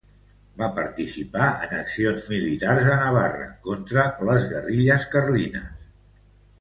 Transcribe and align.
Va 0.59 0.67
participar 0.77 1.49
en 1.65 1.75
accions 1.81 2.25
militars 2.31 2.89
a 2.95 2.97
Navarra 3.03 3.47
contra 3.69 4.07
les 4.31 4.49
guerrilles 4.55 5.07
carlines. 5.17 5.89